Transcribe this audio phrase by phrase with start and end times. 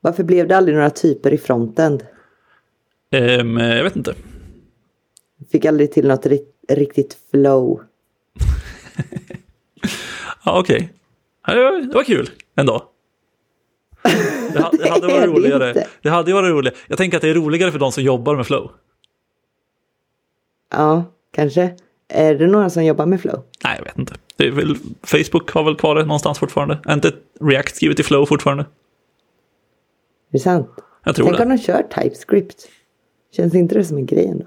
[0.00, 2.06] Varför blev det aldrig några typer i frontend?
[3.12, 4.14] Um, jag vet inte.
[5.50, 6.26] Fick aldrig till något
[6.68, 7.80] riktigt flow.
[10.44, 10.92] ja, okej.
[11.48, 11.86] Okay.
[11.86, 12.84] Det var kul ändå.
[14.52, 15.86] Det, hade, det hade varit roligare.
[16.02, 16.76] Det hade varit roligare.
[16.86, 18.70] Jag tänker att det är roligare för de som jobbar med flow.
[20.70, 21.74] Ja, kanske.
[22.08, 23.42] Är det några som jobbar med flow?
[23.64, 24.14] Nej, jag vet inte.
[24.36, 26.78] Väl, Facebook har väl kvar det någonstans fortfarande.
[26.84, 28.66] Är inte React skrivet i flow fortfarande?
[30.30, 30.70] Det är sant.
[31.04, 31.42] Jag tror Tänk det.
[31.42, 32.68] om de kör TypeScript.
[33.36, 34.44] Känns inte det som en grej ändå?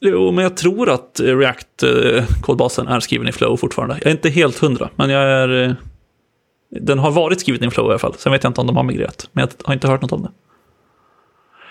[0.00, 3.94] Jo, men jag tror att React-kodbasen är skriven i flow fortfarande.
[3.94, 5.62] Jag är inte helt hundra, men jag är...
[5.62, 5.72] Eh,
[6.70, 8.14] den har varit skriven i flow i alla fall.
[8.18, 10.22] Sen vet jag inte om de har migrerat, men jag har inte hört något om
[10.22, 10.30] det.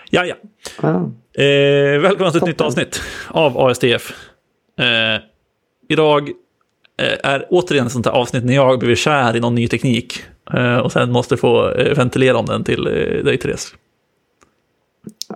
[0.09, 0.35] Ja, ja.
[0.81, 1.41] Ah.
[1.41, 4.13] Eh, välkomna till ett nytt avsnitt av ASDF.
[4.79, 5.21] Eh,
[5.89, 6.29] idag
[6.97, 10.19] eh, är återigen ett sånt här avsnitt när jag blir kär i någon ny teknik
[10.19, 10.30] eh,
[10.83, 13.75] och sen måste få eh, ventilera om den till eh, dig, Therese.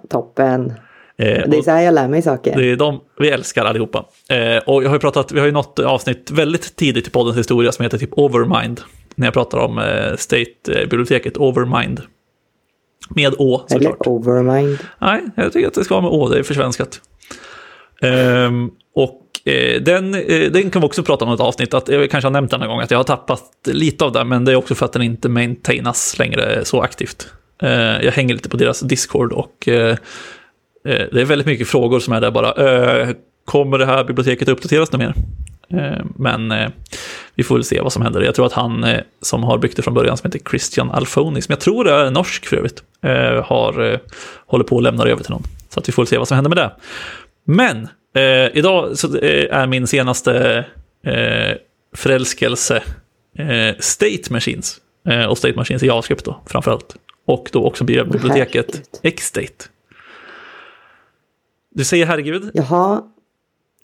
[0.09, 0.73] Toppen.
[1.17, 2.55] Eh, det är så här jag lär mig saker.
[2.57, 4.05] Det är de vi älskar allihopa.
[4.29, 7.37] Eh, och jag har ju pratat, vi har ju något avsnitt väldigt tidigt i poddens
[7.37, 8.81] historia som heter typ Overmind.
[9.15, 12.01] När jag pratar om eh, State-biblioteket Overmind.
[13.09, 14.05] Med Å såklart.
[14.05, 14.77] Eller Overmind.
[14.99, 17.01] Nej, jag tycker att det ska vara med Å, det är försvenskat.
[18.01, 21.73] Um, och eh, Eh, den, eh, den kan vi också prata om i ett avsnitt,
[21.73, 24.27] att jag kanske har nämnt den en gång, att jag har tappat lite av den,
[24.27, 27.27] men det är också för att den inte maintainas längre så aktivt.
[27.61, 27.69] Eh,
[28.05, 29.55] jag hänger lite på deras Discord och
[31.11, 32.53] det är väldigt mycket frågor som är där bara,
[33.45, 35.13] kommer det här biblioteket uppdateras något mer?
[36.15, 36.53] Men
[37.35, 38.21] vi får väl se vad som händer.
[38.21, 38.85] Jag tror att han
[39.21, 42.45] som har byggt det från början, som heter Christian Alfoni, som jag tror är norsk
[42.45, 42.83] för övrigt,
[43.43, 43.99] har,
[44.45, 45.43] håller på att lämna över till någon.
[45.69, 46.71] Så att vi får väl se vad som händer med det.
[47.45, 50.65] Men eh, idag så eh, är min senaste
[51.03, 51.57] eh,
[51.93, 52.83] förälskelse
[53.37, 54.81] eh, State Machines.
[55.07, 56.95] Eh, och State Machines i JavaScript då, framförallt.
[57.25, 59.65] Och då också biblioteket Xstate.
[61.69, 62.51] Du säger herregud?
[62.53, 63.03] Jaha.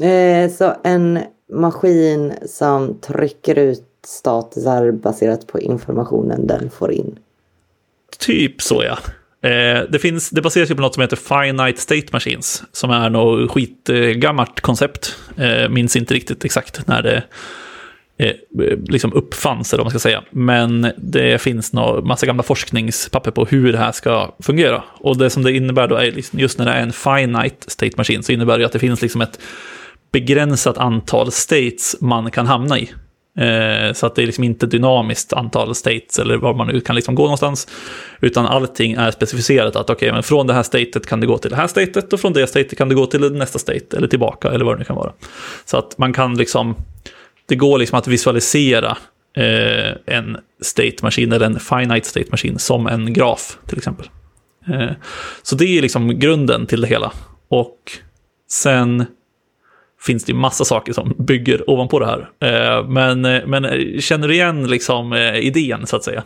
[0.01, 1.19] Eh, så en
[1.51, 7.19] maskin som trycker ut statusar baserat på informationen den får in.
[8.19, 8.97] Typ så ja.
[9.43, 13.09] Eh, det, finns, det baseras ju på något som heter Finite State Machines, som är
[13.09, 15.15] något skitgammalt koncept.
[15.37, 17.23] Eh, minns inte riktigt exakt när det
[18.17, 18.35] eh,
[18.87, 20.23] liksom uppfanns, eller vad man ska säga.
[20.31, 24.83] Men det finns en massa gamla forskningspapper på hur det här ska fungera.
[24.93, 27.93] Och det som det innebär då är liksom, just när det är en finite state
[27.97, 29.39] machine så innebär det att det finns liksom ett
[30.11, 32.89] begränsat antal states man kan hamna i.
[33.37, 36.95] Eh, så att det är liksom inte dynamiskt antal states eller var man nu kan
[36.95, 37.67] liksom gå någonstans.
[38.21, 41.37] Utan allting är specificerat att okej, okay, men från det här statet kan det gå
[41.37, 44.07] till det här statet och från det statet kan det gå till nästa state eller
[44.07, 45.13] tillbaka eller vad det nu kan vara.
[45.65, 46.75] Så att man kan liksom,
[47.45, 48.97] det går liksom att visualisera
[49.37, 54.09] eh, en state machine eller en finite state machine som en graf till exempel.
[54.67, 54.91] Eh,
[55.43, 57.11] så det är liksom grunden till det hela.
[57.49, 57.77] Och
[58.49, 59.05] sen
[60.01, 62.29] finns det massa saker som bygger ovanpå det här.
[62.39, 66.23] Eh, men, eh, men eh, känner du igen liksom idén så att säga?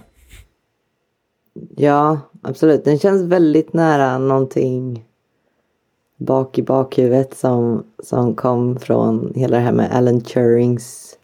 [1.75, 2.85] Ja, absolut.
[2.85, 5.05] Den känns väldigt nära någonting
[6.17, 11.15] bak i bakhuvudet som, som kom från hela det här med Alan Turings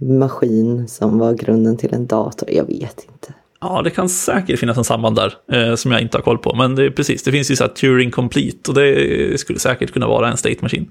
[0.00, 2.50] maskin som var grunden till en dator.
[2.50, 3.34] Jag vet inte.
[3.60, 6.54] Ja, det kan säkert finnas en samband där eh, som jag inte har koll på.
[6.54, 9.92] Men det är precis, det finns ju så här Turing Complete och det skulle säkert
[9.92, 10.86] kunna vara en state machine.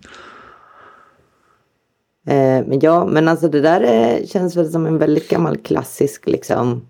[2.27, 6.27] Eh, men ja, men alltså det där är, känns väl som en väldigt gammal klassisk
[6.27, 6.87] liksom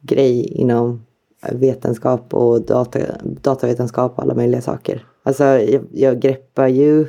[0.00, 1.06] grej inom
[1.52, 5.06] vetenskap och data, datavetenskap och alla möjliga saker.
[5.22, 7.06] Alltså jag, jag greppar ju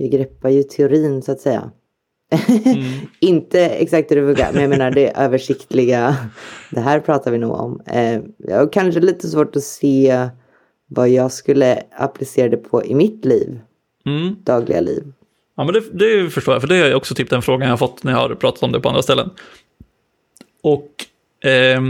[0.00, 1.70] jag greppar ju teorin så att säga.
[2.64, 2.84] Mm.
[3.20, 6.16] Inte exakt hur det funkar, men jag menar det översiktliga.
[6.70, 7.80] Det här pratar vi nog om.
[7.86, 10.28] Eh, jag har kanske lite svårt att se
[10.86, 13.60] vad jag skulle applicera det på i mitt liv.
[14.06, 14.36] Mm.
[14.42, 15.12] Dagliga liv.
[15.58, 17.76] Ja, men det, det förstår jag, för det är också typ den frågan jag har
[17.76, 19.30] fått när jag har pratat om det på andra ställen.
[20.62, 20.90] Och
[21.50, 21.80] eh,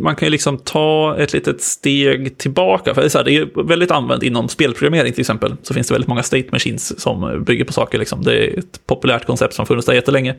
[0.00, 2.94] man kan ju liksom ta ett litet steg tillbaka.
[2.94, 5.56] För det är, så här, det är väldigt använt inom spelprogrammering till exempel.
[5.62, 7.98] Så finns det väldigt många state machines som bygger på saker.
[7.98, 8.22] Liksom.
[8.22, 10.34] Det är ett populärt koncept som funnits där jättelänge.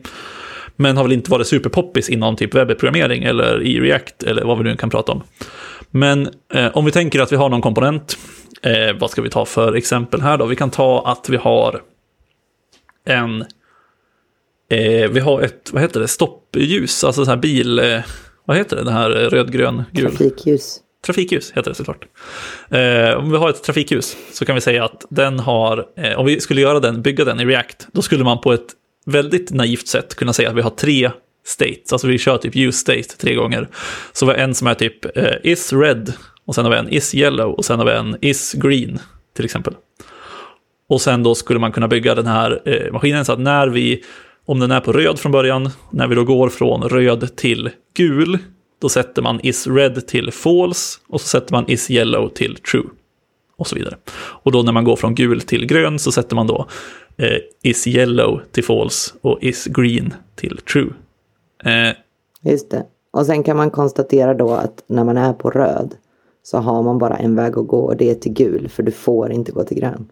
[0.76, 4.64] Men har väl inte varit superpoppis inom typ webbprogrammering eller i React eller vad vi
[4.64, 5.22] nu kan prata om.
[5.90, 8.18] Men eh, om vi tänker att vi har någon komponent
[8.64, 10.46] Eh, vad ska vi ta för exempel här då?
[10.46, 11.82] Vi kan ta att vi har
[13.06, 13.40] en...
[14.70, 17.78] Eh, vi har ett, vad heter det, stoppljus, alltså så här bil...
[17.78, 18.00] Eh,
[18.44, 20.10] vad heter det, det här rödgrön, gul?
[20.10, 20.80] Trafikljus.
[21.06, 22.06] Trafikljus heter det såklart.
[22.70, 26.26] Eh, om vi har ett trafikljus så kan vi säga att den har, eh, om
[26.26, 28.66] vi skulle göra den, bygga den i React, då skulle man på ett
[29.06, 31.10] väldigt naivt sätt kunna säga att vi har tre
[31.46, 31.92] states.
[31.92, 33.68] Alltså vi kör typ use state tre gånger.
[34.12, 36.12] Så vi har en som är typ eh, is red
[36.46, 38.98] och sen har vi en is yellow och sen har vi en is green
[39.36, 39.74] till exempel.
[40.86, 44.02] Och sen då skulle man kunna bygga den här eh, maskinen så att när vi,
[44.44, 48.38] om den är på röd från början, när vi då går från röd till gul,
[48.80, 52.84] då sätter man is red till false och så sätter man is yellow till true.
[53.56, 53.96] Och så vidare.
[54.16, 56.66] Och då när man går från gul till grön så sätter man då
[57.16, 60.90] eh, is yellow till false och is green till true.
[61.64, 61.94] Eh,
[62.42, 62.86] Just det.
[63.10, 65.94] Och sen kan man konstatera då att när man är på röd
[66.44, 68.92] så har man bara en väg att gå och det är till gul för du
[68.92, 70.08] får inte gå till grön.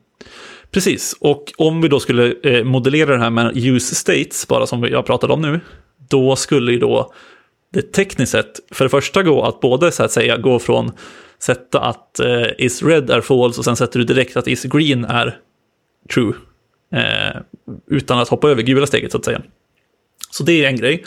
[0.71, 4.85] Precis, och om vi då skulle eh, modellera det här med use states, bara som
[4.85, 5.61] jag pratade om nu,
[6.09, 7.13] då skulle ju då
[7.73, 10.93] det tekniskt sett för det första gå att både så att säga gå från
[11.39, 15.05] sätta att eh, is red är false och sen sätter du direkt att is green
[15.05, 15.39] är
[16.15, 16.33] true.
[16.95, 17.41] Eh,
[17.91, 19.43] utan att hoppa över gula steget så att säga.
[20.31, 21.05] Så det är en grej.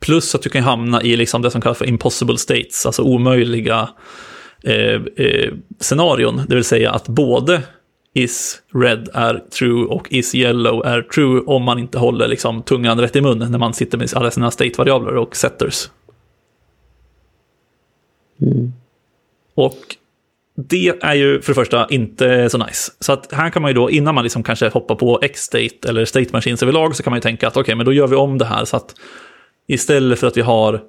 [0.00, 3.88] Plus att du kan hamna i liksom det som kallas för impossible states, alltså omöjliga
[4.64, 6.42] eh, eh, scenarion.
[6.48, 7.62] Det vill säga att både
[8.12, 13.00] is red är true och is yellow är true om man inte håller liksom tungan
[13.00, 15.90] rätt i mun när man sitter med alla sina state-variabler och setters.
[18.42, 18.72] Mm.
[19.54, 19.96] Och
[20.56, 22.92] det är ju för det första inte så nice.
[23.00, 26.04] Så att här kan man ju då, innan man liksom kanske hoppar på X-state eller
[26.04, 28.16] state machines överlag, så kan man ju tänka att okej, okay, men då gör vi
[28.16, 28.94] om det här så att
[29.66, 30.80] istället för att vi har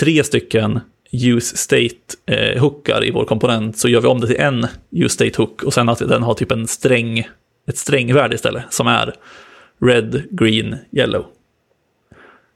[0.00, 0.80] tre stycken
[1.12, 5.62] use state-hookar eh, i vår komponent så gör vi om det till en use state-hook
[5.62, 7.28] och sen att den har typ en sträng,
[7.68, 9.14] ett strängvärde istället som är
[9.80, 11.26] red, green, yellow.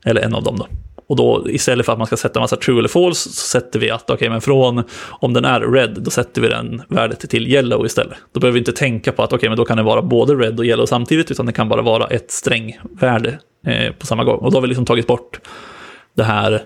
[0.05, 0.67] Eller en av dem då.
[1.09, 3.79] Och då istället för att man ska sätta en massa true eller false så sätter
[3.79, 7.31] vi att okej, okay, men från om den är red, då sätter vi den värdet
[7.31, 8.19] till yellow istället.
[8.33, 10.35] Då behöver vi inte tänka på att okej, okay, men då kan det vara både
[10.35, 14.39] red och yellow samtidigt, utan det kan bara vara ett strängvärde eh, på samma gång.
[14.39, 15.41] Och då har vi liksom tagit bort
[16.15, 16.63] det här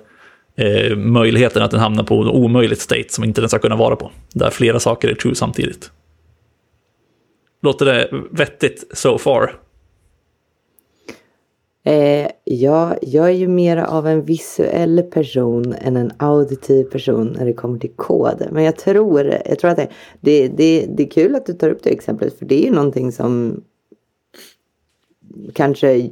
[0.61, 3.97] eh, möjligheten att den hamnar på en omöjligt state som inte den ska kunna vara
[3.97, 4.11] på.
[4.33, 5.91] Där flera saker är true samtidigt.
[7.63, 9.55] Låter det vettigt so far?
[11.85, 17.45] Eh, ja, jag är ju mer av en visuell person än en auditiv person när
[17.45, 18.47] det kommer till kod.
[18.51, 19.89] Men jag tror, jag tror att det,
[20.21, 22.75] det, det, det är kul att du tar upp det exemplet för det är ju
[22.75, 23.63] någonting som
[25.55, 26.11] kanske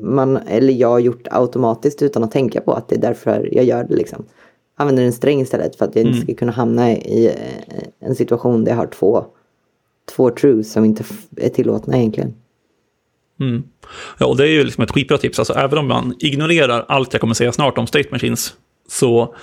[0.00, 3.84] man eller jag gjort automatiskt utan att tänka på att det är därför jag gör
[3.84, 3.94] det.
[3.94, 4.24] Liksom.
[4.76, 6.26] Använder en sträng istället för att jag inte mm.
[6.26, 9.24] ska kunna hamna i eh, en situation där jag har två,
[10.16, 11.04] två trues som inte
[11.36, 12.34] är tillåtna egentligen.
[13.40, 13.62] Mm.
[14.18, 15.38] Ja, och det är ju liksom ett skitbra tips.
[15.38, 18.54] Alltså, även om man ignorerar allt jag kommer säga snart om state machines
[18.88, 19.34] så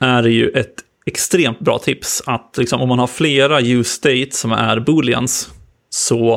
[0.00, 0.74] är det ju ett
[1.06, 5.50] extremt bra tips att liksom, om man har flera use states som är booleans
[5.90, 6.34] så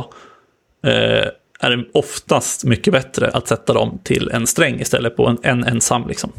[0.84, 1.28] eh,
[1.64, 5.64] är det oftast mycket bättre att sätta dem till en sträng istället på en, en
[5.64, 6.08] ensam.
[6.08, 6.32] Liksom.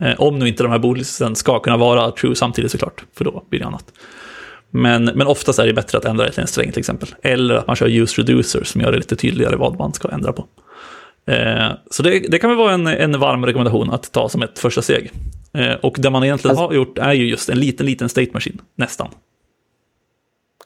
[0.00, 3.44] Eh, om nu inte de här booleansen ska kunna vara true samtidigt såklart, för då
[3.50, 3.84] blir det annat.
[4.70, 7.08] Men, men oftast är det bättre att ändra det till en sträng till exempel.
[7.22, 10.32] Eller att man kör use reducer som gör det lite tydligare vad man ska ändra
[10.32, 10.46] på.
[11.26, 14.58] Eh, så det, det kan väl vara en, en varm rekommendation att ta som ett
[14.58, 15.10] första steg.
[15.54, 18.30] Eh, och det man egentligen alltså, har gjort är ju just en liten, liten state
[18.32, 19.08] machine, nästan.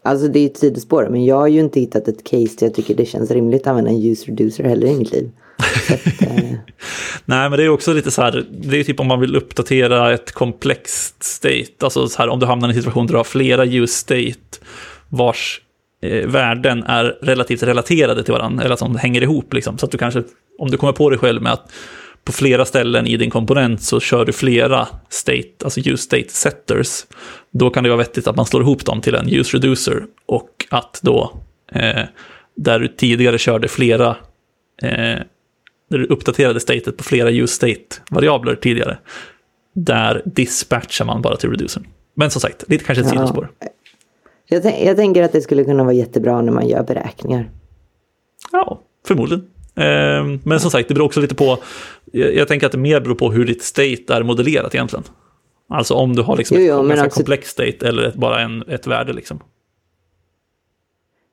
[0.06, 2.66] Alltså det är ju ett sidospår, men jag har ju inte hittat ett case där
[2.66, 5.30] jag tycker det känns rimligt att använda en use reducer heller i mitt liv.
[5.88, 6.54] Att, eh...
[7.24, 10.14] Nej, men det är också lite så här, det är typ om man vill uppdatera
[10.14, 13.24] ett komplext state, alltså så här om du hamnar i en situation där du har
[13.24, 14.66] flera use state
[15.08, 15.60] vars
[16.02, 19.98] eh, värden är relativt relaterade till varandra, eller som hänger ihop liksom, så att du
[19.98, 20.22] kanske,
[20.58, 21.72] om du kommer på dig själv med att
[22.26, 27.06] på flera ställen i din komponent så kör du flera state, alltså use state setters,
[27.50, 30.66] då kan det vara vettigt att man slår ihop dem till en use reducer och
[30.70, 31.32] att då,
[31.72, 32.02] eh,
[32.56, 34.08] där du tidigare körde flera,
[34.82, 35.18] eh,
[35.90, 38.98] där du uppdaterade statet på flera use state-variabler tidigare,
[39.74, 41.86] där dispatchar man bara till reducern.
[42.14, 43.18] Men som sagt, lite kanske ett ja.
[43.18, 43.50] sidospår.
[44.46, 47.50] Jag, jag tänker att det skulle kunna vara jättebra när man gör beräkningar.
[48.52, 49.46] Ja, förmodligen.
[49.76, 51.58] Ehm, men som sagt, det beror också lite på,
[52.12, 55.04] jag tänker att det mer beror på hur ditt state är modellerat egentligen.
[55.68, 57.18] Alltså om du har liksom jo, jo, ett ganska också...
[57.18, 59.40] komplex state eller ett, bara en, ett värde liksom.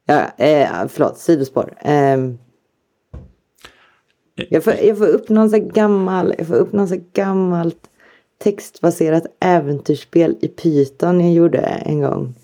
[0.06, 1.74] Ja, eh, förlåt, sidospår.
[1.82, 2.18] Eh,
[4.36, 7.90] jag, får, jag får upp någon så gammal, jag får upp någon så gammalt
[8.44, 12.36] textbaserat äventyrsspel i Python jag gjorde en gång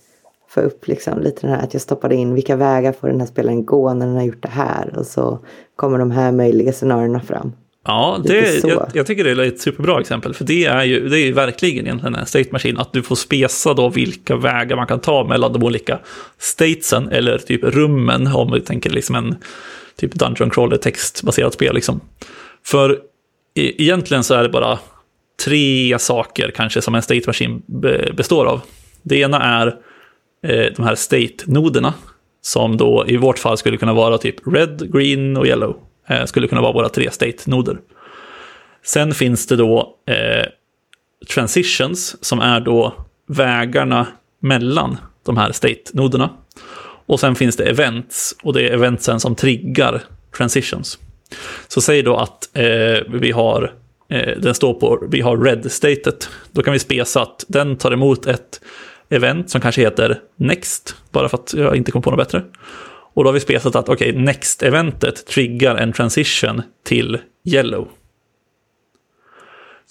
[0.50, 3.28] få upp liksom lite den här att jag stoppade in vilka vägar får den här
[3.28, 5.40] spelaren gå när den har gjort det här och så
[5.76, 7.52] kommer de här möjliga scenarierna fram.
[7.86, 11.20] Ja, det, jag, jag, tycker det är ett superbra exempel, för det är ju, det
[11.20, 14.88] är ju verkligen egentligen en state machine, att du får spesa då vilka vägar man
[14.88, 16.00] kan ta mellan de olika
[16.38, 19.36] statesen, eller typ rummen, om vi tänker liksom en
[19.96, 21.76] typ Dungeon Crawler textbaserat spel.
[21.76, 22.02] Liksom.
[22.66, 22.92] För
[23.56, 24.80] e egentligen så är det bara
[25.46, 27.62] tre saker kanske som en state machine
[28.14, 28.62] består av.
[29.04, 29.68] Det ena är
[30.48, 31.94] eh, de här state-noderna,
[32.42, 35.89] som då i vårt fall skulle kunna vara typ red, green och yellow.
[36.10, 37.78] Eh, skulle kunna vara våra tre state-noder.
[38.84, 40.46] Sen finns det då eh,
[41.34, 42.94] transitions, som är då
[43.28, 44.08] vägarna
[44.40, 46.30] mellan de här state-noderna.
[47.06, 50.02] Och sen finns det events, och det är eventsen som triggar
[50.38, 51.00] transitions.
[51.68, 53.74] Så säg då att eh, vi har,
[54.10, 56.30] eh, den står på, vi har red-statet.
[56.52, 58.62] Då kan vi spesa att den tar emot ett
[59.10, 62.44] event som kanske heter next, bara för att jag inte kom på något bättre.
[63.14, 67.88] Och då har vi spesat att okej, okay, next-eventet triggar en transition till yellow.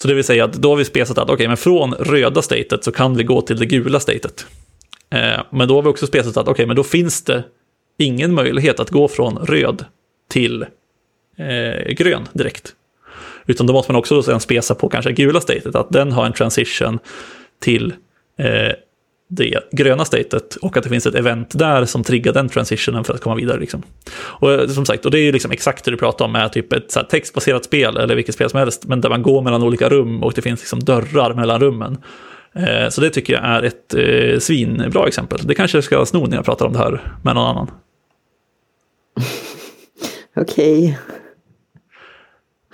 [0.01, 2.41] Så det vill säga att då har vi spesat att okej, okay, men från röda
[2.41, 4.45] statet så kan vi gå till det gula statet.
[5.09, 7.43] Eh, men då har vi också spesat att okej, okay, men då finns det
[7.97, 9.85] ingen möjlighet att gå från röd
[10.29, 10.65] till
[11.37, 12.73] eh, grön direkt.
[13.45, 16.33] Utan då måste man också sedan spesa på kanske gula statet, att den har en
[16.33, 16.99] transition
[17.59, 17.93] till
[18.37, 18.73] eh,
[19.31, 23.13] det gröna statet och att det finns ett event där som triggar den transitionen för
[23.13, 23.59] att komma vidare.
[23.59, 23.83] Liksom.
[24.11, 26.53] Och eh, som sagt, och det är ju liksom exakt det du pratar om med
[26.53, 29.63] typ ett så textbaserat spel eller vilket spel som helst, men där man går mellan
[29.63, 31.97] olika rum och det finns liksom dörrar mellan rummen.
[32.53, 35.39] Eh, så det tycker jag är ett eh, svinbra exempel.
[35.43, 37.71] Det kanske jag ska sno när jag pratar om det här med någon annan.
[40.35, 40.83] Okej.
[40.83, 41.18] Okay.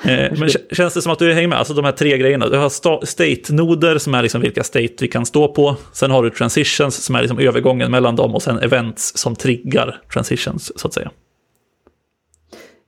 [0.07, 1.57] Eh, men känns det som att du hänger med?
[1.57, 2.49] Alltså de här tre grejerna.
[2.49, 2.69] Du har
[3.05, 5.75] state-noder som är liksom vilka state vi kan stå på.
[5.93, 10.01] Sen har du transitions som är liksom övergången mellan dem och sen events som triggar
[10.13, 11.11] transitions så att säga.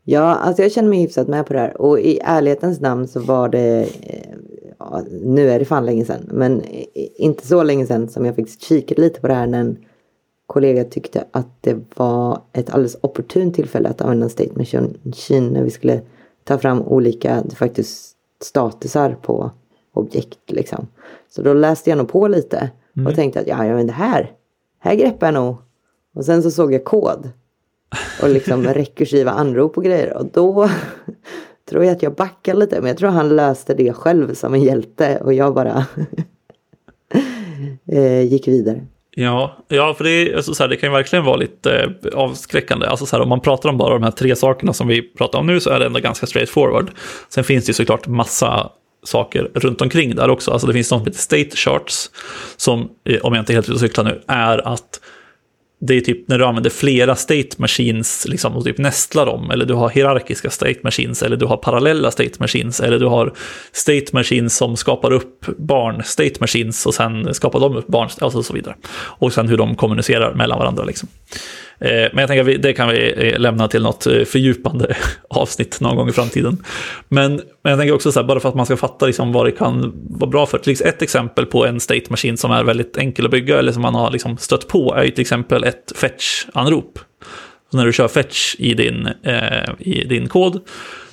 [0.03, 1.81] Ja, alltså jag känner mig hyfsat med på det här.
[1.81, 4.37] Och i ärlighetens namn så var det, eh,
[4.79, 6.63] ja, nu är det fan länge sedan, men
[7.15, 9.77] inte så länge sedan som jag faktiskt kikade lite på det här när en
[10.45, 15.71] kollega tyckte att det var ett alldeles opportunt tillfälle att använda State Machine när vi
[15.71, 16.01] skulle
[16.47, 19.51] ta fram olika faktiskt statusar på
[19.93, 20.87] objekt liksom.
[21.29, 23.15] Så då läste jag nog på lite och mm.
[23.15, 24.31] tänkte att ja, men det här,
[24.79, 25.55] här greppar jag nog.
[26.15, 27.29] Och sen så såg jag kod
[28.21, 30.69] och liksom rekursiva anrop och grejer och då
[31.69, 32.81] tror jag att jag backade lite.
[32.81, 35.85] Men jag tror han löste det själv som en hjälte och jag bara
[37.85, 38.85] eh, gick vidare.
[39.19, 42.19] Ja, ja för det, är, alltså, så här, det kan ju verkligen vara lite eh,
[42.19, 42.87] avskräckande.
[42.87, 45.39] Alltså, så här, om man pratar om bara de här tre sakerna som vi pratar
[45.39, 46.91] om nu så är det ändå ganska straight forward.
[47.29, 48.69] Sen finns det ju såklart massa
[49.03, 50.51] saker runt omkring där också.
[50.51, 52.09] Alltså det finns något som heter state charts,
[52.57, 54.99] som, eh, om jag inte är helt ute och cyklar nu, är att
[55.79, 59.65] det är typ när du använder flera state machines liksom, och typ nästlar dem, eller
[59.65, 63.33] du har hierarkiska state machines, eller du har parallella state machines, eller du har
[63.71, 68.45] state machines som skapar upp barn state machines och sen skapar de upp barn, och
[68.45, 68.75] så vidare.
[68.95, 70.83] Och sen hur de kommunicerar mellan varandra.
[70.83, 71.09] Liksom.
[71.79, 74.95] Eh, men jag tänker att det kan vi eh, lämna till något eh, fördjupande
[75.29, 76.63] avsnitt någon gång i framtiden.
[77.07, 79.45] Men, men jag tänker också så här, bara för att man ska fatta liksom vad
[79.45, 80.85] det kan vara bra för.
[80.87, 83.95] Ett exempel på en state machine som är väldigt enkel att bygga eller som man
[83.95, 86.99] har liksom stött på är ju till exempel ett fetch-anrop.
[87.71, 90.59] Så när du kör fetch i din, eh, i din kod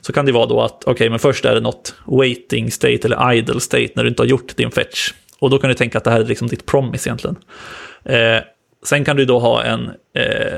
[0.01, 3.01] så kan det vara då att okej, okay, men först är det något waiting state
[3.05, 5.13] eller idle state när du inte har gjort din fetch.
[5.39, 7.37] Och då kan du tänka att det här är liksom ditt promise egentligen.
[8.05, 8.43] Eh,
[8.87, 10.55] Sen kan du då ha en, eh,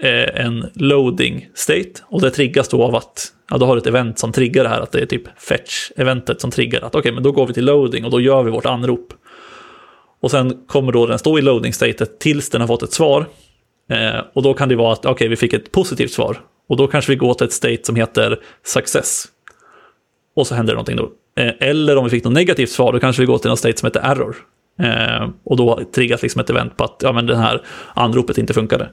[0.00, 4.18] eh, en loading state och det triggas då av att ja, du har ett event
[4.18, 7.22] som triggar det här, att det är typ fetch-eventet som triggar att okej, okay, men
[7.22, 9.12] då går vi till loading och då gör vi vårt anrop.
[10.20, 13.26] Och sen kommer då den stå i loading-statet tills den har fått ett svar.
[13.90, 16.40] Eh, och då kan det vara att okej, okay, vi fick ett positivt svar.
[16.68, 19.24] Och då kanske vi går till ett state som heter success.
[20.36, 21.12] Och så händer det någonting då.
[21.42, 23.78] Eh, eller om vi fick något negativt svar, då kanske vi går till något state
[23.78, 24.36] som heter error.
[24.82, 27.62] Eh, och då triggas liksom ett event på att ja, men det här
[27.94, 28.90] anropet inte funkade.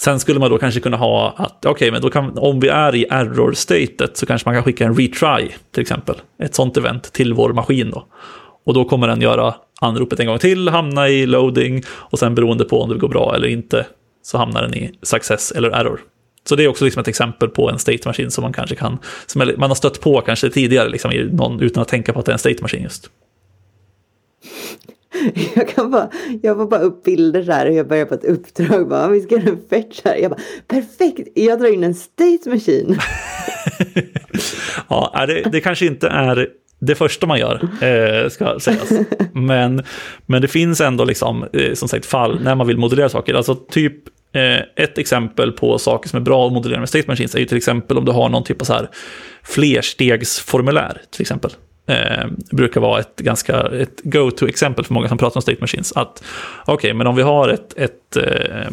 [0.00, 2.68] Sen skulle man då kanske kunna ha att, okej, okay, men då kan, om vi
[2.68, 6.14] är i error-statet så kanske man kan skicka en retry, till exempel.
[6.42, 8.06] Ett sånt event till vår maskin då.
[8.66, 12.64] Och då kommer den göra anropet en gång till, hamna i loading och sen beroende
[12.64, 13.86] på om det går bra eller inte
[14.22, 16.00] så hamnar den i success eller error.
[16.48, 18.98] Så det är också liksom ett exempel på en state machine som man kanske kan,
[19.26, 22.30] som man har stött på kanske tidigare liksom, någon, utan att tänka på att det
[22.30, 23.10] är en state machine just.
[25.54, 26.10] Jag kan bara,
[26.42, 28.88] jag får bara upp bilder så här och jag börjar på ett uppdrag.
[28.88, 30.16] Bara, vi ska göra en fetch här.
[30.16, 32.98] Jag bara, perfekt, jag drar in en state machine.
[34.88, 36.48] ja, det, det kanske inte är
[36.80, 38.92] det första man gör, eh, ska sägas.
[39.32, 39.82] Men,
[40.26, 43.34] men det finns ändå liksom, eh, som sagt fall när man vill modellera saker.
[43.34, 43.94] Alltså typ
[44.32, 47.44] eh, ett exempel på saker som är bra att modellera med state machines är ju
[47.44, 48.88] till exempel om du har någon typ av så här
[49.42, 51.50] flerstegsformulär till exempel
[51.88, 55.92] eh, brukar vara ett ganska ett go-to-exempel för många som pratar om state machines.
[55.92, 56.24] Att
[56.62, 58.68] okej, okay, men om vi har ett, ett, eh,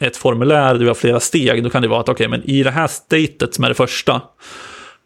[0.00, 2.50] ett formulär där vi har flera steg, då kan det vara att okej, okay, men
[2.50, 4.22] i det här statet som är det första,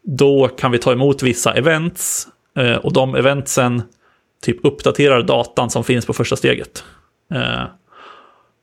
[0.03, 3.83] då kan vi ta emot vissa events eh, och de eventsen
[4.43, 6.85] typ uppdaterar datan som finns på första steget.
[7.35, 7.65] Eh,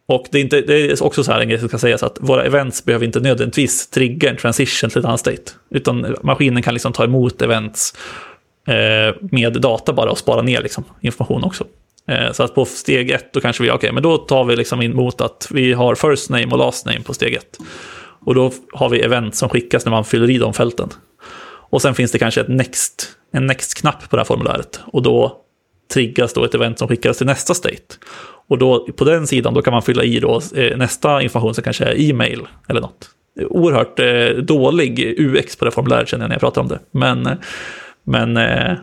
[0.10, 2.18] och det är, inte, det är också så här en grej som ska sägas att
[2.22, 5.52] våra events behöver inte nödvändigtvis trigga en transition till ett annat state.
[5.70, 7.94] Utan maskinen kan liksom ta emot events
[8.68, 11.66] Eh, med data bara och spara ner liksom, information också.
[12.08, 14.56] Eh, så att på steg ett då kanske vi, okej, okay, men då tar vi
[14.56, 17.58] liksom emot att vi har first name och last name på steg ett.
[18.26, 20.90] Och då har vi event som skickas när man fyller i de fälten.
[21.70, 24.80] Och sen finns det kanske ett next, en next-knapp på det här formuläret.
[24.86, 25.42] Och då
[25.94, 27.96] triggas då ett event som skickas till nästa state.
[28.48, 31.64] Och då på den sidan då kan man fylla i då, eh, nästa information som
[31.64, 33.10] kanske är e-mail eller något.
[33.50, 36.80] Oerhört eh, dålig UX på det formuläret känner jag när jag pratar om det.
[36.92, 37.30] Men,
[38.08, 38.78] men eh,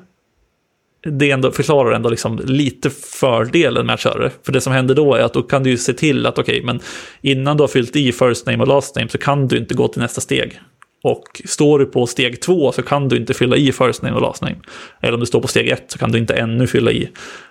[1.02, 4.30] det ändå, förklarar ändå liksom lite fördelen med att köra det.
[4.42, 6.54] För det som händer då är att då kan du ju se till att okej,
[6.54, 6.80] okay, men
[7.20, 9.88] innan du har fyllt i first name och last name så kan du inte gå
[9.88, 10.60] till nästa steg.
[11.02, 14.22] Och står du på steg två så kan du inte fylla i first name och
[14.22, 14.56] last name.
[15.00, 17.08] Eller om du står på steg ett så kan du inte ännu fylla i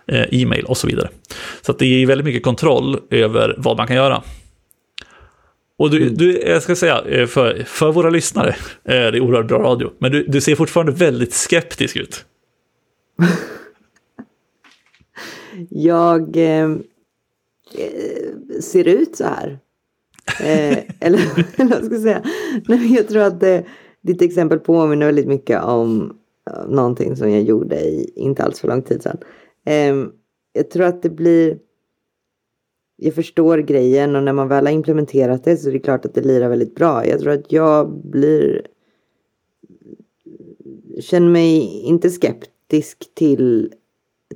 [0.07, 1.09] eh, e-mail och så vidare.
[1.61, 4.23] Så det är väldigt mycket kontroll över vad man kan göra.
[5.77, 9.47] Och du, du, jag ska säga, eh, för, för våra lyssnare, eh, det är oerhört
[9.47, 12.25] bra radio, men du, du ser fortfarande väldigt skeptisk ut.
[15.69, 16.71] jag eh,
[17.77, 19.59] eh, ser ut så här.
[20.39, 21.21] Eh, eller,
[21.69, 22.23] vad ska jag säga?
[22.67, 23.65] Nej, jag tror att det,
[24.01, 26.17] ditt exempel påminner väldigt mycket om
[26.67, 29.17] någonting som jag gjorde i inte alls för lång tid sedan.
[29.65, 29.95] Eh,
[30.53, 31.57] jag tror att det blir...
[33.03, 36.13] Jag förstår grejen och när man väl har implementerat det så är det klart att
[36.13, 37.07] det lirar väldigt bra.
[37.07, 38.61] Jag tror att jag blir...
[41.01, 43.73] Känner mig inte skeptisk till,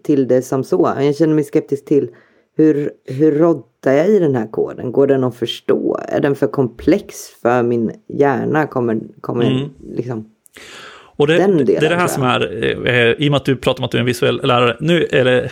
[0.03, 0.93] till det som så.
[1.00, 2.09] Jag känner mig skeptisk till
[2.57, 4.91] hur, hur roddar jag i den här koden?
[4.91, 6.00] Går den att förstå?
[6.07, 8.67] Är den för komplex för min hjärna?
[8.67, 9.69] Kommer, kommer mm.
[9.91, 10.31] liksom...
[11.17, 13.55] Och det, delen, det är det här som är, eh, i och med att du
[13.55, 15.51] pratar om att du är en visuell lärare, nu är det,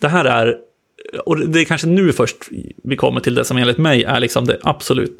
[0.00, 0.58] det här är,
[1.24, 2.36] och det är kanske nu först
[2.84, 5.18] vi kommer till det som enligt mig är liksom det absolut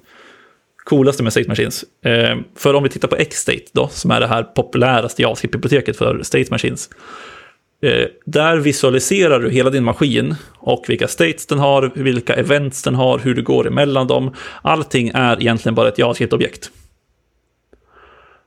[0.85, 1.85] coolaste med State Machines.
[2.05, 6.23] Eh, för om vi tittar på X-State då, som är det här populäraste JavaScript-biblioteket för
[6.23, 6.89] State Machines,
[7.85, 12.95] Eh, där visualiserar du hela din maskin och vilka states den har, vilka events den
[12.95, 14.35] har, hur du går emellan dem.
[14.63, 16.71] Allting är egentligen bara ett JavaScript-objekt.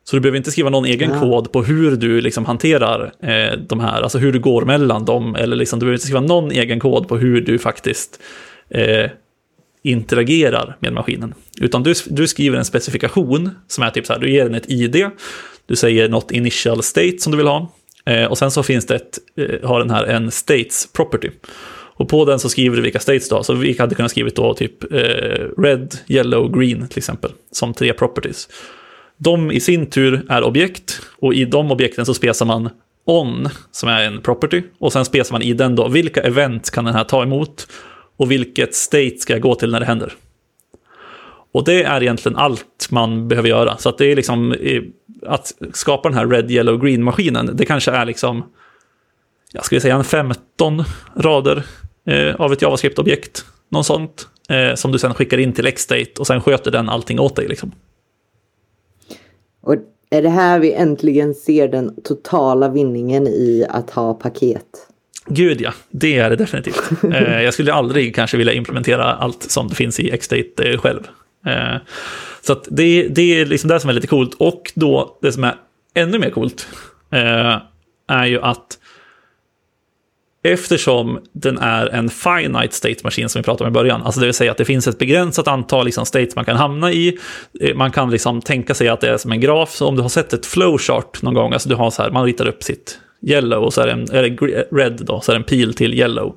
[0.09, 1.19] Så du behöver inte skriva någon egen ja.
[1.19, 5.35] kod på hur du liksom hanterar eh, de här, alltså hur du går mellan dem.
[5.35, 8.19] Eller liksom, du behöver inte skriva någon egen kod på hur du faktiskt
[8.69, 9.11] eh,
[9.83, 11.33] interagerar med maskinen.
[11.61, 14.71] Utan du, du skriver en specifikation som är typ så här, du ger den ett
[14.71, 15.05] ID,
[15.65, 17.71] du säger något initial state som du vill ha.
[18.05, 21.29] Eh, och sen så finns det ett, eh, har den här en states property.
[21.97, 23.43] Och på den så skriver du vilka states du har.
[23.43, 27.31] Så vi hade kunnat skrivit då typ eh, red, yellow, green till exempel.
[27.51, 28.49] Som tre properties.
[29.17, 31.01] De i sin tur är objekt.
[31.19, 32.69] Och i de objekten så spesar man
[33.05, 34.61] on, som är en property.
[34.79, 37.67] Och sen spesar man i den då, vilka event kan den här ta emot?
[38.17, 40.13] Och vilket state ska jag gå till när det händer?
[41.51, 43.77] Och det är egentligen allt man behöver göra.
[43.77, 44.55] Så att det är liksom
[45.25, 47.49] att skapa den här red, yellow, green-maskinen.
[47.53, 48.43] Det kanske är liksom,
[49.53, 50.83] jag skulle säga en 15
[51.15, 51.63] rader
[52.05, 53.45] eh, av ett JavaScript-objekt.
[53.69, 54.27] Något sånt.
[54.49, 57.47] Eh, som du sen skickar in till X-State och sen sköter den allting åt dig.
[57.47, 57.71] Liksom.
[59.67, 59.75] Och
[60.09, 64.65] är det här vi äntligen ser den totala vinningen i att ha paket?
[65.25, 66.91] Gud ja, det är det definitivt.
[67.03, 71.07] eh, jag skulle aldrig kanske vilja implementera allt som det finns i X-State eh, själv.
[71.45, 71.75] Eh,
[72.41, 74.33] så det, det är liksom det som är lite coolt.
[74.33, 75.55] Och då det som är
[75.93, 76.67] ännu mer coolt
[78.07, 78.79] är ju att
[80.43, 84.25] Eftersom den är en finite state machine som vi pratade om i början, alltså det
[84.25, 87.17] vill säga att det finns ett begränsat antal liksom, states man kan hamna i.
[87.59, 90.01] Eh, man kan liksom tänka sig att det är som en graf, så om du
[90.01, 92.99] har sett ett flowchart någon gång, alltså du har så här, man ritar upp sitt
[93.21, 95.93] yellow och så är det, en, eller red då, så är det en pil till
[95.93, 96.35] yellow.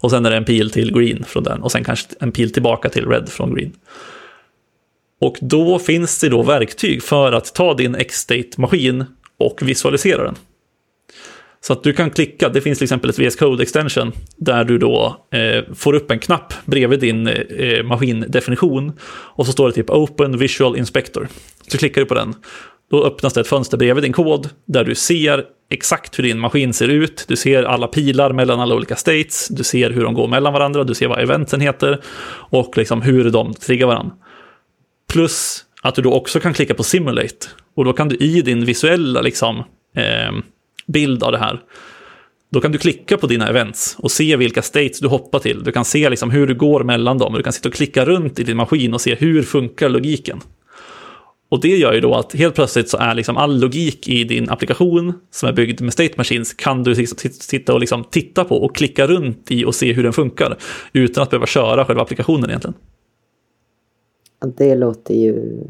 [0.00, 2.52] Och sen är det en pil till green från den och sen kanske en pil
[2.52, 3.72] tillbaka till red från green.
[5.20, 9.04] Och då finns det då verktyg för att ta din X-State-maskin
[9.38, 10.36] och visualisera den.
[11.64, 14.78] Så att du kan klicka, det finns till exempel ett VS Code extension där du
[14.78, 19.90] då eh, får upp en knapp bredvid din eh, maskindefinition och så står det typ
[19.90, 21.28] Open Visual Inspector.
[21.66, 22.34] Så klickar du på den.
[22.90, 26.72] Då öppnas det ett fönster bredvid din kod där du ser exakt hur din maskin
[26.72, 27.24] ser ut.
[27.28, 29.48] Du ser alla pilar mellan alla olika states.
[29.48, 30.84] Du ser hur de går mellan varandra.
[30.84, 32.00] Du ser vad eventen heter
[32.50, 34.14] och liksom hur de triggar varandra.
[35.12, 37.46] Plus att du då också kan klicka på simulate.
[37.76, 39.58] Och då kan du i din visuella liksom,
[39.96, 40.32] eh,
[40.92, 41.60] bild av det här,
[42.50, 45.64] då kan du klicka på dina events och se vilka states du hoppar till.
[45.64, 47.32] Du kan se liksom hur du går mellan dem.
[47.32, 50.40] Du kan sitta och klicka runt i din maskin och se hur funkar logiken.
[51.48, 54.50] Och det gör ju då att helt plötsligt så är liksom all logik i din
[54.50, 58.76] applikation som är byggd med state machines kan du sitta och liksom titta på och
[58.76, 60.56] klicka runt i och se hur den funkar
[60.92, 62.74] utan att behöva köra själva applikationen egentligen.
[64.56, 65.60] Det låter ju...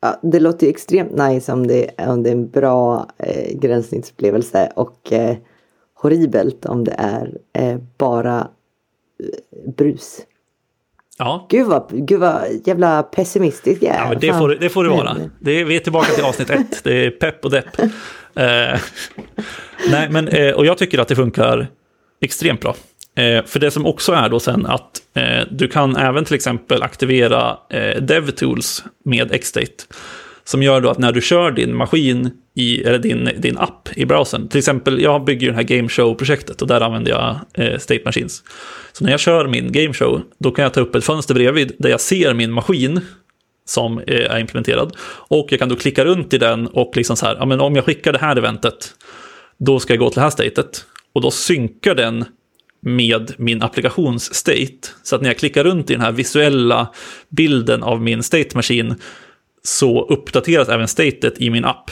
[0.00, 4.72] Ja, det låter ju extremt nice om det, om det är en bra eh, gränssnittsupplevelse
[4.76, 5.36] och eh,
[5.94, 10.20] horribelt om det är eh, bara eh, brus.
[11.18, 11.46] Ja.
[11.50, 14.12] Gud vad, gud vad jävla pessimistisk jag är.
[14.12, 15.16] Ja, det, får, det får det vara.
[15.40, 16.84] Det är, vi är tillbaka till avsnitt ett.
[16.84, 17.66] Det är pepp och depp.
[18.34, 18.80] Eh,
[19.90, 21.68] nej, men, eh, och jag tycker att det funkar
[22.20, 22.74] extremt bra.
[23.20, 26.82] Eh, för det som också är då sen att eh, du kan även till exempel
[26.82, 29.84] aktivera eh, DevTools med Xstate.
[30.44, 34.06] Som gör då att när du kör din maskin, i, eller din, din app i
[34.06, 37.78] browsern, till exempel jag bygger ju det här Game Show-projektet och där använder jag eh,
[37.78, 38.42] State Machines.
[38.92, 41.72] Så när jag kör min Game Show, då kan jag ta upp ett fönster bredvid
[41.78, 43.00] där jag ser min maskin
[43.64, 44.96] som eh, är implementerad.
[45.28, 47.76] Och jag kan då klicka runt i den och liksom så här, ja men om
[47.76, 48.94] jag skickar det här eventet,
[49.58, 50.84] då ska jag gå till det här statet.
[51.12, 52.24] Och då synkar den
[52.80, 54.88] med min applikations-state.
[55.02, 56.92] Så att när jag klickar runt i den här visuella
[57.28, 58.94] bilden av min state machine
[59.62, 61.90] så uppdateras även statet i min app.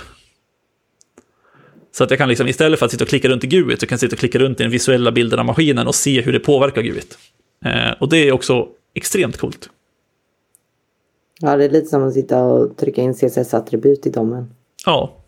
[1.92, 3.86] Så att jag kan liksom, istället för att sitta och klicka runt i GUIT, så
[3.86, 6.32] kan jag sitta och klicka runt i den visuella bilden av maskinen och se hur
[6.32, 7.18] det påverkar GUIT.
[7.64, 9.70] Eh, och det är också extremt coolt.
[11.40, 14.54] Ja, det är lite som att sitta och trycka in CSS-attribut i domen.
[14.86, 15.24] Ja.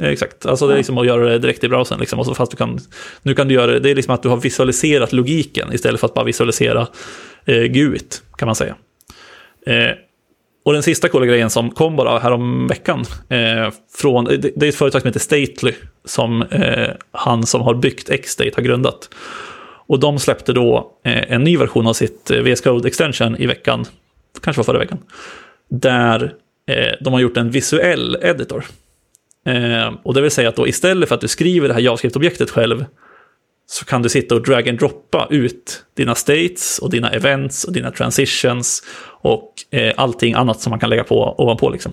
[0.00, 2.00] Exakt, alltså det är liksom att göra det direkt i browsern.
[2.00, 2.18] Liksom.
[2.18, 2.78] Och så fast du kan,
[3.22, 6.06] nu kan du göra det, det är liksom att du har visualiserat logiken istället för
[6.06, 6.86] att bara visualisera
[7.44, 8.74] eh, GUIT, kan man säga.
[9.66, 9.90] Eh,
[10.64, 14.68] och den sista coola grejen som kom bara härom veckan, eh, från, det, det, är
[14.68, 15.72] ett företag som heter Stately,
[16.04, 19.08] som eh, han som har byggt Xstate har grundat.
[19.86, 23.46] Och de släppte då eh, en ny version av sitt eh, VS Code Extension i
[23.46, 23.84] veckan,
[24.42, 24.98] kanske var förra veckan,
[25.68, 26.34] där
[26.66, 28.64] eh, de har gjort en visuell editor.
[29.46, 32.50] Eh, och det vill säga att då istället för att du skriver det här JavaScript-objektet
[32.50, 32.84] själv,
[33.66, 37.72] så kan du sitta och drag and droppa ut dina states och dina events och
[37.72, 38.82] dina transitions
[39.20, 41.70] och eh, allting annat som man kan lägga på ovanpå.
[41.70, 41.92] Liksom.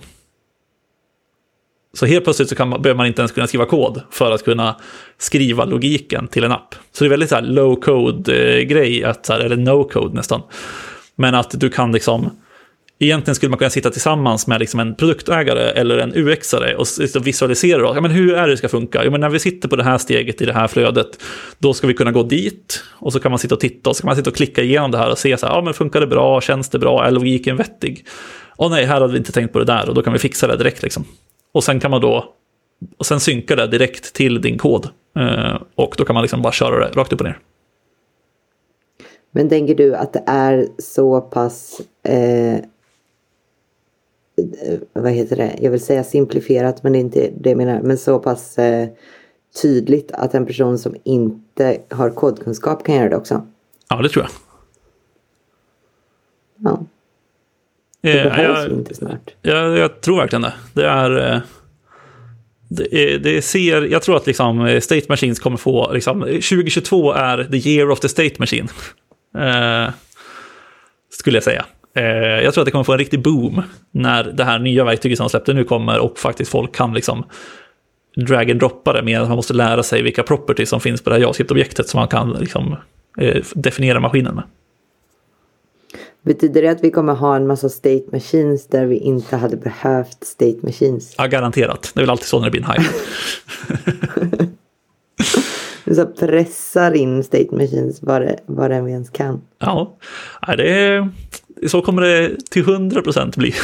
[1.92, 4.44] Så helt plötsligt så kan man, behöver man inte ens kunna skriva kod för att
[4.44, 4.76] kunna
[5.18, 6.74] skriva logiken till en app.
[6.92, 10.42] Så det är väldigt så low code-grej, eh, eller no code nästan.
[11.16, 12.30] Men att du kan liksom
[13.02, 17.22] Egentligen skulle man kunna sitta tillsammans med liksom en produktägare eller en UX-are och liksom
[17.22, 17.82] visualisera.
[17.82, 17.92] Då.
[17.94, 19.04] Ja, men hur är det, det ska funka?
[19.04, 21.22] Ja, men när vi sitter på det här steget i det här flödet,
[21.58, 24.02] då ska vi kunna gå dit och så kan man sitta och titta och så
[24.02, 26.00] kan man sitta och klicka igenom det här och se så här, ja men funkar
[26.00, 28.06] det bra, känns det bra, är logiken vettig?
[28.56, 30.46] Och nej, här hade vi inte tänkt på det där och då kan vi fixa
[30.46, 31.04] det direkt liksom.
[31.52, 32.34] Och sen kan man då,
[32.98, 34.88] och sen synka det direkt till din kod.
[35.18, 37.38] Eh, och då kan man liksom bara köra det rakt upp och ner.
[39.32, 42.60] Men tänker du att det är så pass Eh,
[44.92, 47.98] vad heter det, jag vill säga simplifierat men det är inte det jag menar, men
[47.98, 48.88] så pass eh,
[49.62, 53.46] tydligt att en person som inte har kodkunskap kan göra det också.
[53.88, 54.30] Ja, det tror jag.
[56.70, 56.84] Ja.
[58.00, 59.34] Det eh, behövs jag, inte snart.
[59.42, 60.52] Jag, jag, tror verkligen det.
[60.74, 61.34] Det är...
[61.34, 61.40] Eh,
[62.72, 67.70] det, det ser, jag tror att liksom State Machines kommer få, liksom, 2022 är the
[67.70, 68.68] year of the State Machine.
[69.38, 69.92] Eh,
[71.10, 71.64] skulle jag säga.
[71.94, 72.04] Eh,
[72.44, 75.24] jag tror att det kommer få en riktig boom när det här nya verktyget som
[75.24, 77.24] de släppte nu kommer och faktiskt folk kan liksom
[78.16, 81.10] drag and droppa det med att man måste lära sig vilka properties som finns på
[81.10, 82.76] det här JavaScript-objektet som man kan liksom,
[83.18, 84.44] eh, definiera maskinen med.
[86.22, 90.24] Betyder det att vi kommer ha en massa state machines där vi inte hade behövt
[90.24, 91.14] state machines?
[91.18, 91.90] Ja, garanterat.
[91.94, 92.90] Det är väl alltid så när det blir en hype.
[95.94, 99.40] så pressar in state machines vad det, vad det ens kan.
[99.58, 99.96] Ja,
[100.56, 101.08] det är,
[101.66, 103.54] så kommer det till hundra procent bli.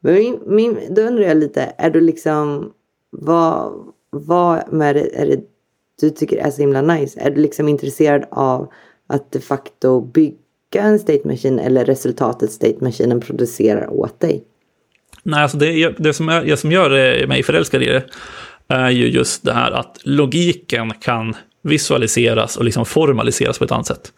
[0.00, 2.72] Min, min, då undrar jag lite, är du liksom,
[3.10, 3.72] vad,
[4.10, 5.40] vad med det, är det
[6.00, 7.20] du tycker är så himla nice?
[7.20, 8.72] Är du liksom intresserad av
[9.06, 10.36] att de facto bygga
[10.72, 14.44] en state machine eller resultatet state machinen producerar åt dig?
[15.22, 18.04] Nej, alltså det, det, som, är, det som gör mig förälskad i det
[18.68, 23.86] är ju just det här att logiken kan visualiseras och liksom formaliseras på ett annat
[23.86, 24.12] sätt.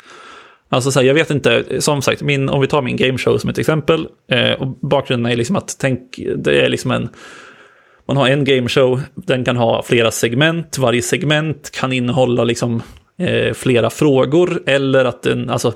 [0.72, 3.50] Alltså så här, jag vet inte, som sagt, min, om vi tar min gameshow som
[3.50, 4.08] ett exempel.
[4.30, 6.00] Eh, och bakgrunden är liksom att, tänk,
[6.36, 7.08] det är liksom en...
[8.06, 10.78] Man har en gameshow, den kan ha flera segment.
[10.78, 12.82] Varje segment kan innehålla liksom
[13.18, 14.62] eh, flera frågor.
[14.66, 15.72] Eller att den, alltså,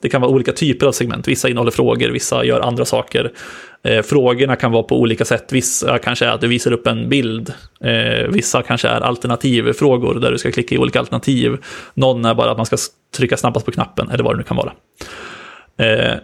[0.00, 1.28] det kan vara olika typer av segment.
[1.28, 3.32] Vissa innehåller frågor, vissa gör andra saker.
[3.84, 5.52] Eh, frågorna kan vara på olika sätt.
[5.52, 7.52] Vissa kanske är att du visar upp en bild.
[7.84, 11.56] Eh, vissa kanske är alternativfrågor där du ska klicka i olika alternativ.
[11.94, 12.76] Någon är bara att man ska
[13.16, 14.72] trycka snabbast på knappen eller vad det nu kan vara.
[15.80, 16.16] Eh,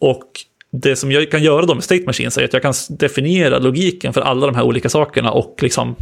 [0.00, 0.30] Och
[0.72, 4.12] det som jag kan göra då med state machines är att jag kan definiera logiken
[4.12, 5.96] för alla de här olika sakerna och liksom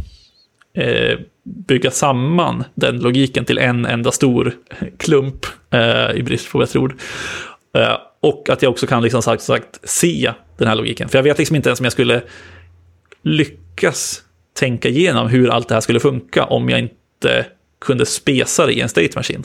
[0.77, 1.19] eh,
[1.67, 4.53] bygga samman den logiken till en enda stor
[4.97, 5.45] klump,
[5.75, 6.93] Eh, i brist på bättre ord.
[7.77, 11.09] Eh, och att jag också kan liksom sagt, sagt se den här logiken.
[11.09, 12.21] För jag vet liksom inte ens om jag skulle
[13.21, 14.21] lyckas
[14.53, 17.45] tänka igenom hur allt det här skulle funka om jag inte
[17.85, 19.43] kunde spesa det i en state machine.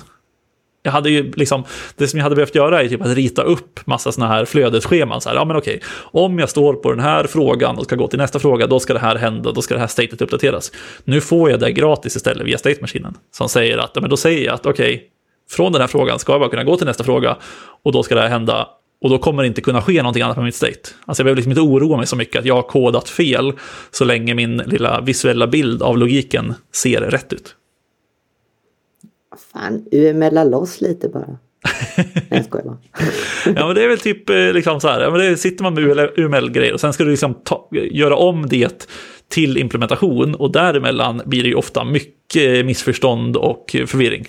[0.83, 1.65] Jag hade ju liksom,
[1.97, 5.21] det som jag hade behövt göra är typ att rita upp massa sådana här flödesscheman.
[5.21, 8.09] Så här, ja men okej, om jag står på den här frågan och ska gå
[8.09, 10.73] till nästa fråga, då ska det här hända, då ska det här statet uppdateras.
[11.05, 13.15] Nu får jag det gratis istället via state-maskinen.
[13.31, 15.11] Som säger att, ja, men då säger jag att okej,
[15.51, 17.37] från den här frågan ska jag bara kunna gå till nästa fråga
[17.83, 18.69] och då ska det här hända.
[19.03, 20.91] Och då kommer det inte kunna ske någonting annat med mitt state.
[21.05, 23.53] Alltså jag behöver liksom inte oroa mig så mycket att jag har kodat fel
[23.91, 27.57] så länge min lilla visuella bild av logiken ser rätt ut.
[29.53, 31.27] Fan, UMLa loss lite bara.
[31.97, 32.79] Nej, jag skojar bara.
[33.61, 35.75] ja, men det är väl typ eh, liksom så här, ja, men det sitter man
[35.75, 38.89] med UML-grejer och sen ska du liksom ta, göra om det
[39.29, 44.29] till implementation och däremellan blir det ju ofta mycket missförstånd och förvirring.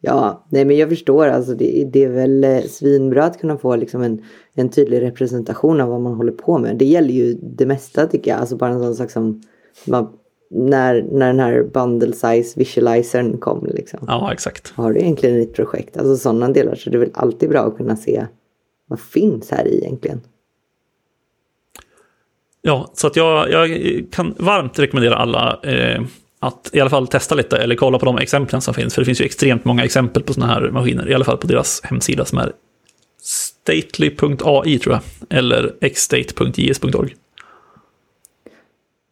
[0.00, 3.76] Ja, nej men jag förstår alltså det, det är väl eh, svinbra att kunna få
[3.76, 4.22] liksom en,
[4.54, 6.76] en tydlig representation av vad man håller på med.
[6.76, 9.42] Det gäller ju det mesta tycker jag, alltså bara en sån sak som
[9.86, 10.08] man
[10.50, 13.66] när, när den här bundle size visualizern kom.
[13.66, 14.00] Liksom.
[14.06, 14.70] Ja, exakt.
[14.70, 15.96] Har du egentligen ett projekt?
[15.96, 18.26] Alltså sådana delar så det är väl alltid bra att kunna se
[18.86, 20.20] vad finns här i egentligen.
[22.62, 23.70] Ja, så att jag, jag
[24.10, 26.02] kan varmt rekommendera alla eh,
[26.40, 28.94] att i alla fall testa lite eller kolla på de exemplen som finns.
[28.94, 31.46] För det finns ju extremt många exempel på sådana här maskiner, i alla fall på
[31.46, 32.52] deras hemsida som är
[33.22, 35.02] stately.ai tror jag,
[35.38, 37.16] eller xstate.js.org.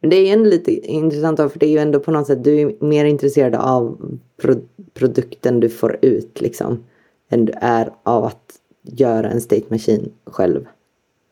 [0.01, 2.61] Men det är ändå lite intressant för det är ju ändå på något sätt, du
[2.61, 3.99] är mer intresserad av
[4.43, 4.55] pro
[4.95, 6.85] produkten du får ut liksom.
[7.31, 10.64] Än du är av att göra en state machine själv.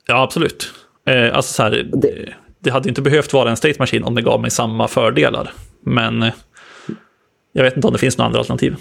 [0.06, 0.72] Ja, absolut.
[1.06, 4.22] Eh, alltså så här, det, det hade inte behövt vara en state machine om det
[4.22, 5.52] gav mig samma fördelar.
[5.86, 6.32] Men eh,
[7.52, 8.76] jag vet inte om det finns några andra alternativ.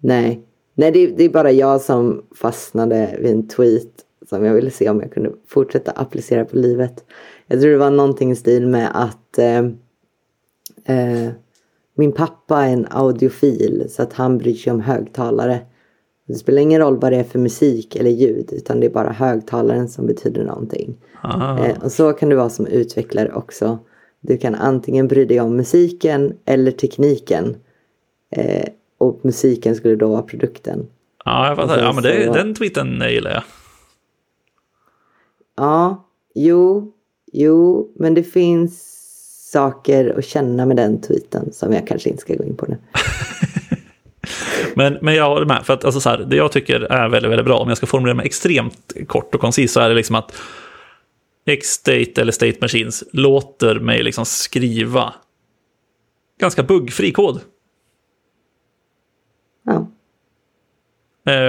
[0.00, 0.40] Nej,
[0.74, 3.92] Nej det, det är bara jag som fastnade vid en tweet
[4.28, 7.04] som jag ville se om jag kunde fortsätta applicera på livet.
[7.46, 9.58] Jag tror det var någonting i stil med att eh,
[10.84, 11.30] eh,
[11.94, 15.58] min pappa är en audiofil så att han bryr sig om högtalare.
[16.28, 19.12] Det spelar ingen roll vad det är för musik eller ljud utan det är bara
[19.12, 20.96] högtalaren som betyder någonting.
[21.24, 23.78] Eh, och så kan det vara som utvecklare också.
[24.22, 27.56] Du kan antingen bry dig om musiken eller tekniken.
[28.30, 30.86] Eh, och musiken skulle då vara produkten.
[31.24, 31.78] Ja, jag fattar.
[31.78, 32.32] Ja, men det, så...
[32.32, 33.42] den tweeten gillar jag.
[35.56, 36.92] Ja, jo,
[37.32, 38.98] Jo, men det finns
[39.52, 42.78] saker att känna med den tweeten som jag kanske inte ska gå in på nu.
[44.74, 47.30] men, men jag håller med, för att alltså så här, det jag tycker är väldigt,
[47.30, 50.16] väldigt bra, om jag ska formulera mig extremt kort och koncist, så är det liksom
[50.16, 50.34] att
[51.46, 55.14] X-State eller State Machines låter mig liksom skriva
[56.40, 57.40] ganska buggfri kod.
[59.64, 59.88] Ja.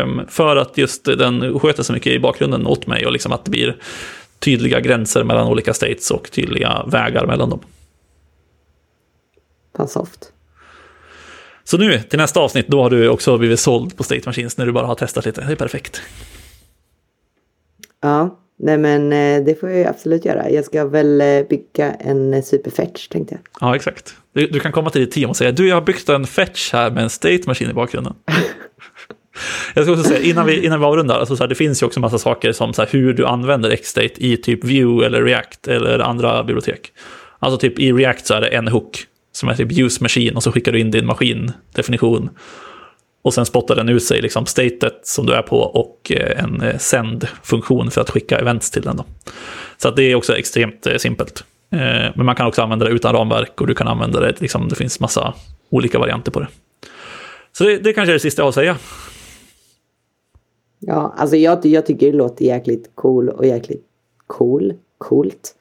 [0.04, 3.46] Um, för att just den sköter så mycket i bakgrunden åt mig och liksom att
[3.46, 3.78] det blir
[4.40, 7.60] tydliga gränser mellan olika states och tydliga vägar mellan dem.
[9.78, 10.34] Fan soft.
[11.64, 14.66] Så nu till nästa avsnitt, då har du också blivit såld på State Machines när
[14.66, 15.42] du bara har testat lite.
[15.42, 16.02] Det är perfekt.
[18.02, 20.50] Ja, nej men eh, det får jag absolut göra.
[20.50, 23.70] Jag ska väl eh, bygga en eh, superfetch tänkte jag.
[23.70, 24.16] Ja, exakt.
[24.34, 26.74] Du, du kan komma till ditt team och säga du, jag har byggt en fetch
[26.74, 28.14] här med en State Machine i bakgrunden.
[29.74, 31.86] Jag ska också säga, innan vi, innan vi avrundar, alltså så här, det finns ju
[31.86, 35.68] också massa saker som så här, hur du använder Xstate i typ Vue eller React
[35.68, 36.92] eller andra bibliotek.
[37.40, 40.44] Alltså typ i React så är det en hook som är typ use machine och
[40.44, 42.30] så skickar du in din maskindefinition.
[43.24, 46.62] Och sen spottar den ut sig liksom statet som du är på och eh, en
[46.62, 48.98] eh, send-funktion för att skicka events till den.
[48.98, 49.06] Då.
[49.78, 51.44] Så att det är också extremt eh, simpelt.
[52.16, 54.76] Men man kan också använda det utan ramverk och du kan använda det, liksom, det
[54.76, 55.34] finns massa
[55.70, 56.48] olika varianter på det.
[57.52, 58.78] Så det, det kanske är det sista jag har att säga.
[60.80, 63.86] Ja, alltså jag, jag tycker det låter jäkligt cool och jäkligt
[64.28, 65.56] cool, coolt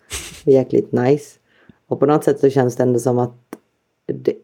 [0.46, 1.38] och jäkligt nice.
[1.88, 3.34] Och på något sätt så känns det ändå som att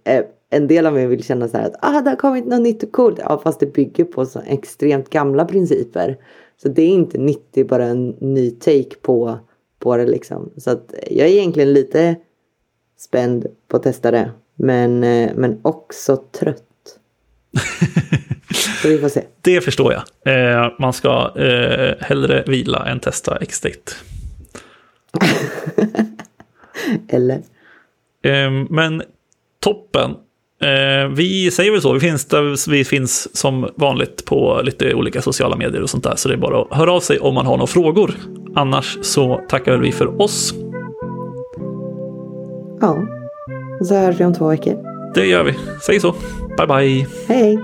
[0.04, 2.60] är, en del av mig vill känna så här att ah, det har kommit något
[2.60, 3.18] nytt och coolt.
[3.18, 6.16] Ja, fast det bygger på så extremt gamla principer.
[6.62, 9.38] Så det är inte nytt, det är bara en ny take på,
[9.78, 10.50] på det liksom.
[10.56, 12.16] Så att jag är egentligen lite
[12.98, 14.30] spänd på att testa det.
[14.56, 16.64] Men, eh, men också trött.
[18.82, 19.24] Så vi får se.
[19.42, 20.02] Det förstår jag.
[20.34, 23.92] Eh, man ska eh, hellre vila än testa X-State.
[27.08, 27.42] Eller?
[28.22, 29.02] Eh, men
[29.60, 30.14] toppen.
[30.60, 35.22] Eh, vi säger väl så, vi finns, där, vi finns som vanligt på lite olika
[35.22, 36.16] sociala medier och sånt där.
[36.16, 38.14] Så det är bara att höra av sig om man har några frågor.
[38.54, 40.54] Annars så tackar vi för oss.
[42.80, 42.96] Ja,
[43.84, 44.76] så hörs vi om två veckor.
[45.14, 45.54] Det gör vi.
[45.86, 46.14] Säg så.
[46.58, 47.06] Bye, bye.
[47.28, 47.58] Hej.